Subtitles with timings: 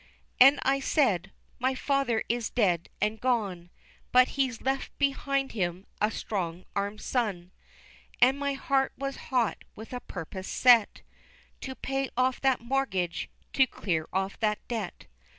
[0.39, 3.69] And I said, my father is dead and gone,
[4.11, 7.51] But he's left behind him a strong armed son,
[8.19, 11.03] And my heart was hot with a purpose set,
[11.59, 15.05] To pay off that mortgage, to clear off that debt.